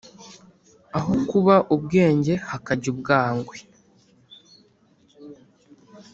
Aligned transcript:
aho 0.97 1.11
kuba 1.29 1.55
ubwenge 1.75 2.33
hakajya 2.47 2.87
ubwangwe. 2.93 3.57